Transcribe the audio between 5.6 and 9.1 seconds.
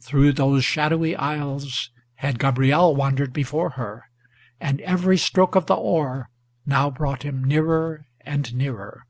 the oar now brought him nearer and nearer.